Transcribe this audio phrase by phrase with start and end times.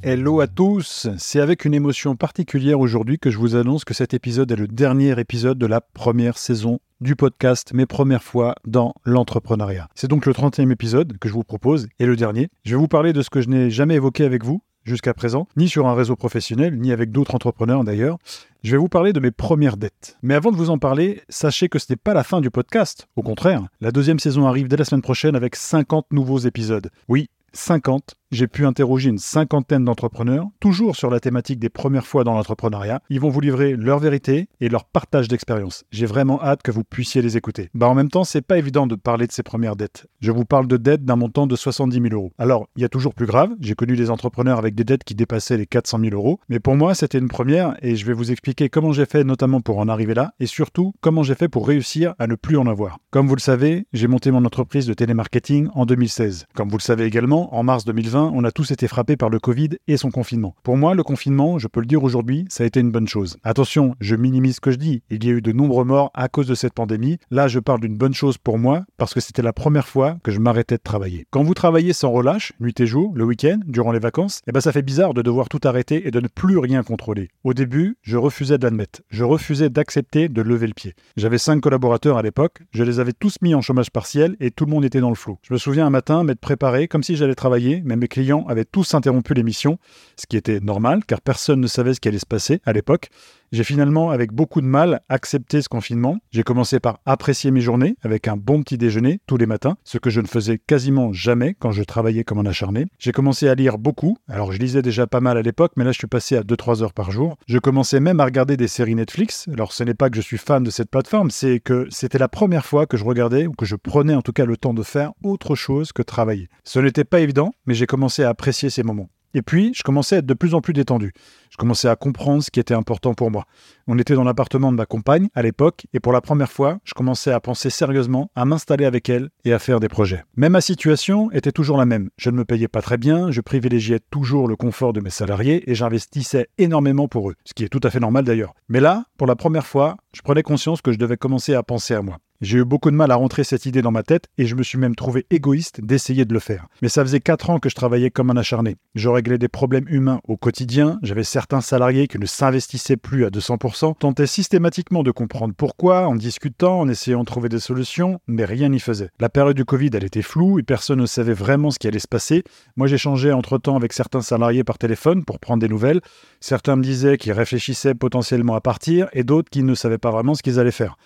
[0.00, 4.14] Hello à tous, c'est avec une émotion particulière aujourd'hui que je vous annonce que cet
[4.14, 8.94] épisode est le dernier épisode de la première saison du podcast Mes premières fois dans
[9.04, 9.88] l'entrepreneuriat.
[9.96, 12.48] C'est donc le 30e épisode que je vous propose et le dernier.
[12.64, 15.48] Je vais vous parler de ce que je n'ai jamais évoqué avec vous jusqu'à présent,
[15.56, 18.18] ni sur un réseau professionnel, ni avec d'autres entrepreneurs d'ailleurs.
[18.62, 20.16] Je vais vous parler de mes premières dettes.
[20.22, 23.08] Mais avant de vous en parler, sachez que ce n'est pas la fin du podcast.
[23.16, 26.88] Au contraire, la deuxième saison arrive dès la semaine prochaine avec 50 nouveaux épisodes.
[27.08, 32.24] Oui, 50 j'ai pu interroger une cinquantaine d'entrepreneurs, toujours sur la thématique des premières fois
[32.24, 33.00] dans l'entrepreneuriat.
[33.08, 35.84] Ils vont vous livrer leur vérité et leur partage d'expérience.
[35.90, 37.70] J'ai vraiment hâte que vous puissiez les écouter.
[37.74, 40.06] Bah en même temps, c'est pas évident de parler de ces premières dettes.
[40.20, 42.32] Je vous parle de dettes d'un montant de 70 000 euros.
[42.38, 43.50] Alors, il y a toujours plus grave.
[43.60, 46.38] J'ai connu des entrepreneurs avec des dettes qui dépassaient les 400 000 euros.
[46.50, 49.62] Mais pour moi, c'était une première et je vais vous expliquer comment j'ai fait notamment
[49.62, 52.66] pour en arriver là et surtout comment j'ai fait pour réussir à ne plus en
[52.66, 52.98] avoir.
[53.10, 56.46] Comme vous le savez, j'ai monté mon entreprise de télémarketing en 2016.
[56.54, 59.38] Comme vous le savez également, en mars 2020, on a tous été frappés par le
[59.38, 60.54] Covid et son confinement.
[60.62, 63.36] Pour moi, le confinement, je peux le dire aujourd'hui, ça a été une bonne chose.
[63.44, 65.02] Attention, je minimise ce que je dis.
[65.10, 67.18] Il y a eu de nombreux morts à cause de cette pandémie.
[67.30, 70.32] Là, je parle d'une bonne chose pour moi parce que c'était la première fois que
[70.32, 71.26] je m'arrêtais de travailler.
[71.30, 74.60] Quand vous travaillez sans relâche, nuit et jour, le week-end, durant les vacances, eh ben
[74.60, 77.28] ça fait bizarre de devoir tout arrêter et de ne plus rien contrôler.
[77.44, 79.02] Au début, je refusais d'admettre.
[79.10, 80.94] Je refusais d'accepter de lever le pied.
[81.16, 82.58] J'avais cinq collaborateurs à l'époque.
[82.72, 85.14] Je les avais tous mis en chômage partiel et tout le monde était dans le
[85.14, 85.38] flou.
[85.42, 88.64] Je me souviens un matin m'être préparé comme si j'allais travailler, mais mes clients avaient
[88.64, 89.78] tous interrompu l'émission,
[90.16, 93.10] ce qui était normal car personne ne savait ce qui allait se passer à l'époque.
[93.50, 96.18] J'ai finalement, avec beaucoup de mal, accepté ce confinement.
[96.30, 99.96] J'ai commencé par apprécier mes journées avec un bon petit déjeuner tous les matins, ce
[99.96, 102.86] que je ne faisais quasiment jamais quand je travaillais comme un acharné.
[102.98, 104.18] J'ai commencé à lire beaucoup.
[104.28, 106.82] Alors je lisais déjà pas mal à l'époque, mais là je suis passé à 2-3
[106.82, 107.38] heures par jour.
[107.46, 109.46] Je commençais même à regarder des séries Netflix.
[109.52, 112.28] Alors ce n'est pas que je suis fan de cette plateforme, c'est que c'était la
[112.28, 114.82] première fois que je regardais ou que je prenais en tout cas le temps de
[114.82, 116.48] faire autre chose que travailler.
[116.64, 119.08] Ce n'était pas évident, mais j'ai commencé à apprécier ces moments.
[119.34, 121.12] Et puis, je commençais à être de plus en plus détendu.
[121.50, 123.44] Je commençais à comprendre ce qui était important pour moi.
[123.86, 126.94] On était dans l'appartement de ma compagne à l'époque, et pour la première fois, je
[126.94, 130.24] commençais à penser sérieusement à m'installer avec elle et à faire des projets.
[130.36, 132.10] Mais ma situation était toujours la même.
[132.16, 135.70] Je ne me payais pas très bien, je privilégiais toujours le confort de mes salariés
[135.70, 138.54] et j'investissais énormément pour eux, ce qui est tout à fait normal d'ailleurs.
[138.68, 141.94] Mais là, pour la première fois, je prenais conscience que je devais commencer à penser
[141.94, 142.18] à moi.
[142.40, 144.62] J'ai eu beaucoup de mal à rentrer cette idée dans ma tête et je me
[144.62, 146.68] suis même trouvé égoïste d'essayer de le faire.
[146.82, 148.76] Mais ça faisait 4 ans que je travaillais comme un acharné.
[148.94, 153.30] Je réglais des problèmes humains au quotidien, j'avais certains salariés qui ne s'investissaient plus à
[153.30, 158.44] 200%, tentaient systématiquement de comprendre pourquoi, en discutant, en essayant de trouver des solutions, mais
[158.44, 159.10] rien n'y faisait.
[159.18, 161.98] La période du Covid, elle était floue et personne ne savait vraiment ce qui allait
[161.98, 162.44] se passer.
[162.76, 166.02] Moi, j'échangeais entre-temps avec certains salariés par téléphone pour prendre des nouvelles.
[166.38, 170.36] Certains me disaient qu'ils réfléchissaient potentiellement à partir et d'autres qui ne savaient pas vraiment
[170.36, 170.96] ce qu'ils allaient faire.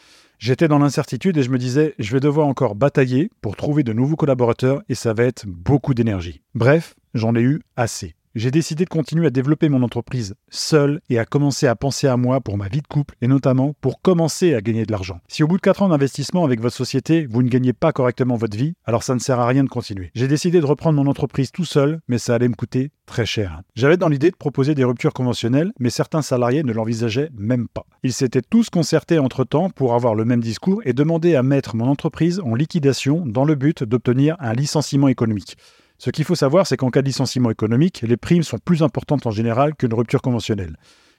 [0.43, 3.93] J'étais dans l'incertitude et je me disais, je vais devoir encore batailler pour trouver de
[3.93, 6.43] nouveaux collaborateurs et ça va être beaucoup d'énergie.
[6.57, 11.19] Bref, j'en ai eu assez j'ai décidé de continuer à développer mon entreprise seul et
[11.19, 14.55] à commencer à penser à moi pour ma vie de couple et notamment pour commencer
[14.55, 15.21] à gagner de l'argent.
[15.29, 18.37] Si au bout de 4 ans d'investissement avec votre société, vous ne gagnez pas correctement
[18.37, 20.11] votre vie, alors ça ne sert à rien de continuer.
[20.15, 23.61] J'ai décidé de reprendre mon entreprise tout seul, mais ça allait me coûter très cher.
[23.75, 27.85] J'avais dans l'idée de proposer des ruptures conventionnelles, mais certains salariés ne l'envisageaient même pas.
[28.03, 31.87] Ils s'étaient tous concertés entre-temps pour avoir le même discours et demander à mettre mon
[31.87, 35.57] entreprise en liquidation dans le but d'obtenir un licenciement économique.
[36.05, 39.25] Ce qu'il faut savoir, c'est qu'en cas de licenciement économique, les primes sont plus importantes
[39.25, 40.77] en général qu'une rupture conventionnelle.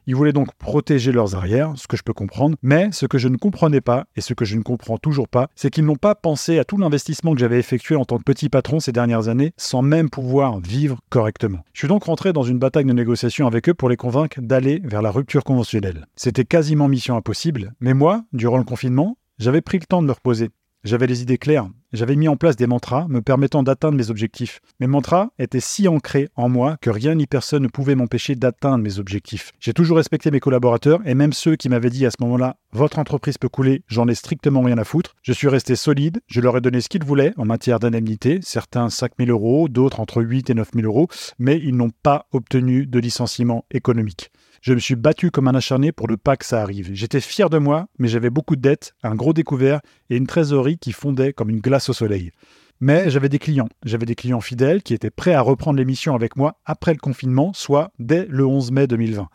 [0.07, 3.29] Ils voulaient donc protéger leurs arrières, ce que je peux comprendre, mais ce que je
[3.29, 6.15] ne comprenais pas, et ce que je ne comprends toujours pas, c'est qu'ils n'ont pas
[6.15, 9.53] pensé à tout l'investissement que j'avais effectué en tant que petit patron ces dernières années,
[9.55, 11.59] sans même pouvoir vivre correctement.
[11.71, 14.81] Je suis donc rentré dans une bataille de négociation avec eux pour les convaincre d'aller
[14.83, 16.07] vers la rupture conventionnelle.
[16.17, 20.11] C'était quasiment mission impossible, mais moi, durant le confinement, j'avais pris le temps de me
[20.11, 20.49] reposer.
[20.83, 21.69] J'avais les idées claires.
[21.93, 24.59] J'avais mis en place des mantras me permettant d'atteindre mes objectifs.
[24.81, 28.83] Mes mantras étaient si ancrés en moi que rien ni personne ne pouvait m'empêcher d'atteindre
[28.83, 29.53] mes objectifs.
[29.61, 32.99] J'ai toujours respecté mes collaborateurs et même ceux qui m'avaient dit à ce moment-là Votre
[32.99, 35.15] entreprise peut couler, j'en ai strictement rien à foutre.
[35.21, 38.89] Je suis resté solide, je leur ai donné ce qu'ils voulaient en matière d'indemnité, certains
[38.89, 41.07] 5 000 euros, d'autres entre 8 et 9 000 euros,
[41.39, 44.31] mais ils n'ont pas obtenu de licenciement économique.
[44.63, 46.91] Je me suis battu comme un acharné pour ne pas que ça arrive.
[46.93, 50.77] J'étais fier de moi, mais j'avais beaucoup de dettes, un gros découvert et une trésorerie
[50.77, 52.31] qui fondait comme une glace au soleil.
[52.79, 53.67] Mais j'avais des clients.
[53.83, 57.51] J'avais des clients fidèles qui étaient prêts à reprendre l'émission avec moi après le confinement,
[57.53, 59.27] soit dès le 11 mai 2020.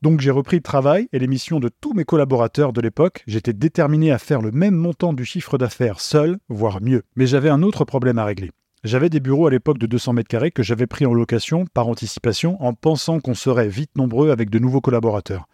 [0.00, 3.22] Donc j'ai repris le travail et l'émission de tous mes collaborateurs de l'époque.
[3.26, 7.02] J'étais déterminé à faire le même montant du chiffre d'affaires seul, voire mieux.
[7.16, 8.50] Mais j'avais un autre problème à régler.
[8.82, 11.86] J'avais des bureaux à l'époque de 200 mètres carrés que j'avais pris en location par
[11.88, 15.46] anticipation en pensant qu'on serait vite nombreux avec de nouveaux collaborateurs.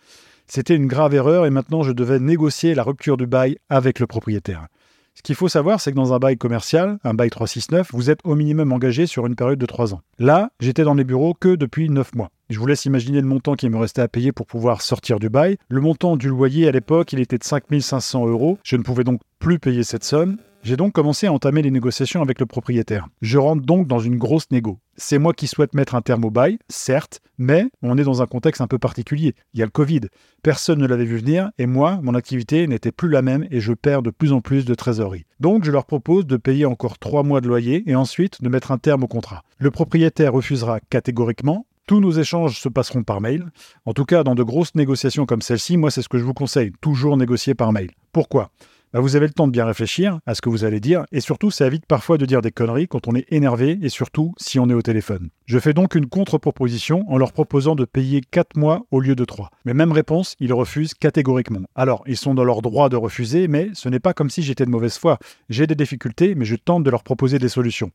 [0.47, 4.07] C'était une grave erreur et maintenant je devais négocier la rupture du bail avec le
[4.07, 4.69] propriétaire.
[5.15, 8.21] Ce qu'il faut savoir, c'est que dans un bail commercial, un bail 369, vous êtes
[8.23, 10.03] au minimum engagé sur une période de 3 ans.
[10.21, 12.31] Là, j'étais dans les bureaux que depuis 9 mois.
[12.49, 15.29] Je vous laisse imaginer le montant qui me restait à payer pour pouvoir sortir du
[15.29, 15.57] bail.
[15.69, 18.59] Le montant du loyer à l'époque, il était de 5500 euros.
[18.63, 20.37] Je ne pouvais donc plus payer cette somme.
[20.63, 23.09] J'ai donc commencé à entamer les négociations avec le propriétaire.
[23.21, 24.79] Je rentre donc dans une grosse négo.
[24.97, 28.27] C'est moi qui souhaite mettre un terme au bail, certes, mais on est dans un
[28.27, 29.35] contexte un peu particulier.
[29.53, 30.03] Il y a le Covid.
[30.45, 33.73] Personne ne l'avait vu venir et moi, mon activité n'était plus la même et je
[33.73, 35.27] perds de plus en plus de trésorerie.
[35.41, 38.71] Donc je leur propose de payer encore trois mois de loyer et ensuite de mettre
[38.71, 39.43] un terme au contrat.
[39.59, 43.47] Le propriétaire refusera catégoriquement, tous nos échanges se passeront par mail.
[43.85, 46.35] En tout cas, dans de grosses négociations comme celle-ci, moi, c'est ce que je vous
[46.35, 47.91] conseille, toujours négocier par mail.
[48.13, 48.51] Pourquoi?
[48.93, 51.21] Bah, vous avez le temps de bien réfléchir à ce que vous allez dire, et
[51.21, 54.59] surtout ça évite parfois de dire des conneries quand on est énervé, et surtout si
[54.59, 55.29] on est au téléphone.
[55.45, 59.25] Je fais donc une contre-proposition en leur proposant de payer 4 mois au lieu de
[59.25, 59.51] 3.
[59.65, 61.67] Mais même réponse, ils refusent catégoriquement.
[61.75, 64.65] Alors, ils sont dans leur droit de refuser, mais ce n'est pas comme si j'étais
[64.65, 65.19] de mauvaise foi.
[65.51, 67.91] J'ai des difficultés, mais je tente de leur proposer des solutions.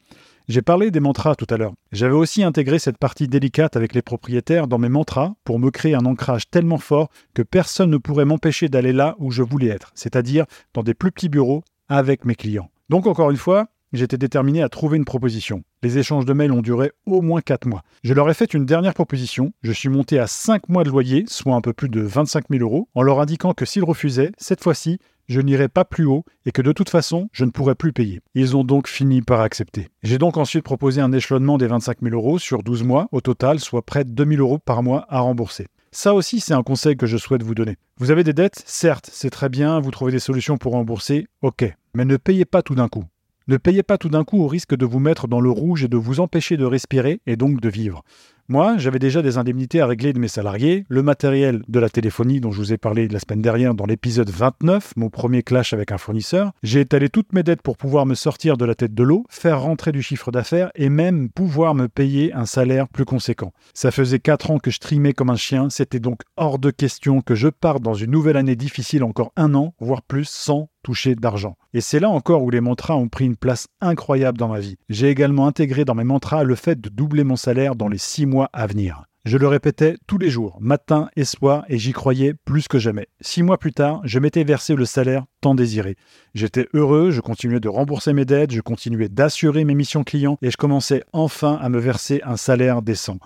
[0.51, 1.71] J'ai parlé des mantras tout à l'heure.
[1.93, 5.95] J'avais aussi intégré cette partie délicate avec les propriétaires dans mes mantras pour me créer
[5.95, 9.93] un ancrage tellement fort que personne ne pourrait m'empêcher d'aller là où je voulais être,
[9.95, 10.43] c'est-à-dire
[10.73, 12.69] dans des plus petits bureaux avec mes clients.
[12.89, 15.63] Donc encore une fois, j'étais déterminé à trouver une proposition.
[15.83, 17.83] Les échanges de mails ont duré au moins 4 mois.
[18.03, 19.53] Je leur ai fait une dernière proposition.
[19.63, 22.61] Je suis monté à 5 mois de loyer, soit un peu plus de 25 000
[22.61, 24.99] euros, en leur indiquant que s'ils refusaient, cette fois-ci,
[25.31, 28.19] je n'irai pas plus haut et que de toute façon, je ne pourrais plus payer.
[28.35, 29.89] Ils ont donc fini par accepter.
[30.03, 33.59] J'ai donc ensuite proposé un échelonnement des 25 000 euros sur 12 mois au total,
[33.59, 35.67] soit près de 2 000 euros par mois à rembourser.
[35.93, 37.77] Ça aussi, c'est un conseil que je souhaite vous donner.
[37.97, 41.65] Vous avez des dettes Certes, c'est très bien, vous trouvez des solutions pour rembourser, ok.
[41.93, 43.05] Mais ne payez pas tout d'un coup.
[43.51, 45.89] Ne payez pas tout d'un coup au risque de vous mettre dans le rouge et
[45.89, 48.01] de vous empêcher de respirer et donc de vivre.
[48.47, 52.39] Moi, j'avais déjà des indemnités à régler de mes salariés, le matériel de la téléphonie
[52.39, 55.91] dont je vous ai parlé la semaine dernière dans l'épisode 29, mon premier clash avec
[55.91, 56.53] un fournisseur.
[56.63, 59.61] J'ai étalé toutes mes dettes pour pouvoir me sortir de la tête de l'eau, faire
[59.61, 63.51] rentrer du chiffre d'affaires et même pouvoir me payer un salaire plus conséquent.
[63.73, 67.19] Ça faisait 4 ans que je trimais comme un chien, c'était donc hors de question
[67.19, 71.15] que je parte dans une nouvelle année difficile encore un an, voire plus, sans toucher
[71.15, 71.57] d'argent.
[71.73, 74.77] Et c'est là encore où les mantras ont pris une place incroyable dans ma vie.
[74.89, 78.25] J'ai également intégré dans mes mantras le fait de doubler mon salaire dans les six
[78.25, 79.05] mois à venir.
[79.23, 83.07] Je le répétais tous les jours, matin et soir, et j'y croyais plus que jamais.
[83.21, 85.95] Six mois plus tard, je m'étais versé le salaire tant désiré.
[86.33, 90.49] J'étais heureux, je continuais de rembourser mes dettes, je continuais d'assurer mes missions clients, et
[90.49, 93.19] je commençais enfin à me verser un salaire décent.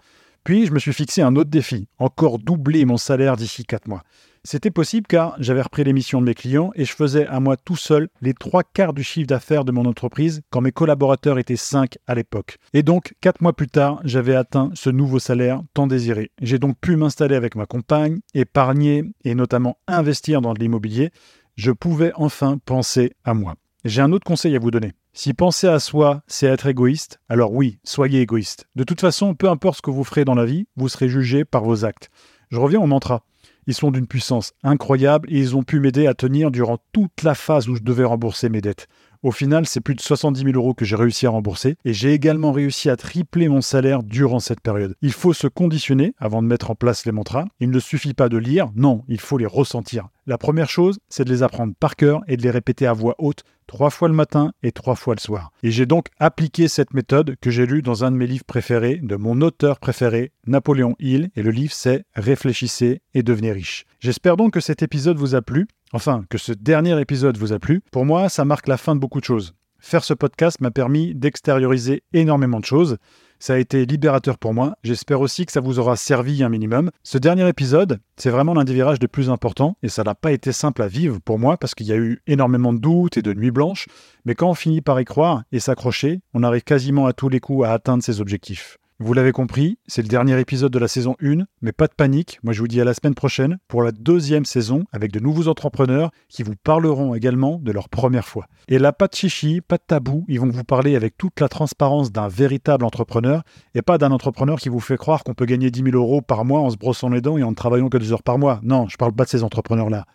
[0.44, 4.03] Puis je me suis fixé un autre défi, encore doubler mon salaire d'ici quatre mois.
[4.47, 7.57] C'était possible car j'avais repris les missions de mes clients et je faisais à moi
[7.57, 11.55] tout seul les trois quarts du chiffre d'affaires de mon entreprise quand mes collaborateurs étaient
[11.55, 12.59] cinq à l'époque.
[12.71, 16.29] Et donc, quatre mois plus tard, j'avais atteint ce nouveau salaire tant désiré.
[16.43, 21.09] J'ai donc pu m'installer avec ma compagne, épargner et notamment investir dans de l'immobilier.
[21.55, 23.55] Je pouvais enfin penser à moi.
[23.83, 24.93] J'ai un autre conseil à vous donner.
[25.13, 28.67] Si penser à soi, c'est être égoïste, alors oui, soyez égoïste.
[28.75, 31.45] De toute façon, peu importe ce que vous ferez dans la vie, vous serez jugé
[31.45, 32.11] par vos actes.
[32.51, 33.23] Je reviens au mantra.
[33.67, 37.36] Ils sont d'une puissance incroyable et ils ont pu m'aider à tenir durant toute la
[37.36, 38.88] phase où je devais rembourser mes dettes.
[39.24, 42.13] Au final, c'est plus de 70 000 euros que j'ai réussi à rembourser et j'ai
[42.13, 44.95] également réussi à tripler mon salaire durant cette période.
[45.01, 47.45] Il faut se conditionner avant de mettre en place les mantras.
[47.60, 50.10] Il ne suffit pas de lire, non, il faut les ressentir.
[50.27, 53.13] La première chose, c'est de les apprendre par cœur et de les répéter à voix
[53.20, 55.51] haute trois fois le matin et trois fois le soir.
[55.62, 59.00] Et j'ai donc appliqué cette méthode que j'ai lue dans un de mes livres préférés,
[59.03, 63.86] de mon auteur préféré, Napoléon Hill, et le livre c'est Réfléchissez et devenez riche.
[64.00, 67.60] J'espère donc que cet épisode vous a plu, enfin que ce dernier épisode vous a
[67.60, 67.84] plu.
[67.91, 69.53] Pour moi, ça marque la fin de beaucoup de choses.
[69.77, 72.98] Faire ce podcast m'a permis d'extérioriser énormément de choses.
[73.39, 74.75] Ça a été libérateur pour moi.
[74.84, 76.89] J'espère aussi que ça vous aura servi un minimum.
[77.04, 80.32] Ce dernier épisode, c'est vraiment l'un des virages les plus importants et ça n'a pas
[80.32, 83.22] été simple à vivre pour moi parce qu'il y a eu énormément de doutes et
[83.22, 83.88] de nuits blanches.
[84.25, 87.39] Mais quand on finit par y croire et s'accrocher, on arrive quasiment à tous les
[87.39, 88.77] coups à atteindre ses objectifs.
[88.97, 92.39] Vous l'avez compris, c'est le dernier épisode de la saison 1, mais pas de panique,
[92.43, 95.49] moi je vous dis à la semaine prochaine pour la deuxième saison avec de nouveaux
[95.49, 98.45] entrepreneurs qui vous parleront également de leur première fois.
[98.69, 101.49] Et là, pas de chichi, pas de tabou, ils vont vous parler avec toute la
[101.49, 105.71] transparence d'un véritable entrepreneur et pas d'un entrepreneur qui vous fait croire qu'on peut gagner
[105.71, 107.97] 10 000 euros par mois en se brossant les dents et en ne travaillant que
[107.97, 108.61] deux heures par mois.
[108.63, 110.05] Non, je parle pas de ces entrepreneurs-là.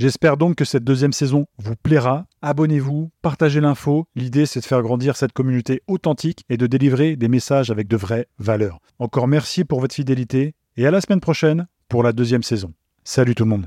[0.00, 2.24] J'espère donc que cette deuxième saison vous plaira.
[2.40, 4.06] Abonnez-vous, partagez l'info.
[4.14, 7.98] L'idée, c'est de faire grandir cette communauté authentique et de délivrer des messages avec de
[7.98, 8.78] vraies valeurs.
[8.98, 12.72] Encore merci pour votre fidélité et à la semaine prochaine pour la deuxième saison.
[13.04, 13.66] Salut tout le monde.